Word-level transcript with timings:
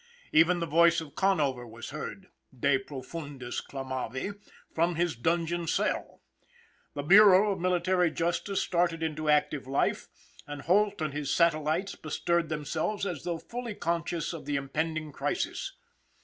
Even 0.31 0.57
the 0.59 0.65
voice 0.65 0.99
of 0.99 1.13
Conover 1.13 1.67
was 1.67 1.91
heard, 1.91 2.29
de 2.59 2.79
profundis 2.79 3.61
clamavi, 3.61 4.31
from 4.73 4.95
his 4.95 5.15
dungeon 5.15 5.67
cell. 5.67 6.23
The 6.95 7.03
Bureau 7.03 7.51
of 7.51 7.59
Military 7.59 8.09
Justice 8.09 8.59
started 8.63 9.03
into 9.03 9.29
active 9.29 9.67
life, 9.67 10.07
and 10.47 10.63
Holt 10.63 11.01
and 11.03 11.13
his 11.13 11.31
satellites 11.31 11.93
bestirred 11.93 12.49
themselves 12.49 13.05
as 13.05 13.25
though 13.25 13.37
fully 13.37 13.75
conscious 13.75 14.33
of 14.33 14.45
the 14.45 14.55
impending 14.55 15.11
crisis. 15.11 15.71